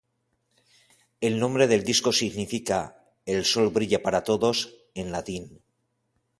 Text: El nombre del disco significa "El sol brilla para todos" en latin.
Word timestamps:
El 1.21 1.37
nombre 1.39 1.67
del 1.67 1.83
disco 1.83 2.11
significa 2.11 3.05
"El 3.23 3.45
sol 3.45 3.69
brilla 3.69 4.01
para 4.01 4.23
todos" 4.23 4.73
en 4.95 5.11
latin. 5.11 5.61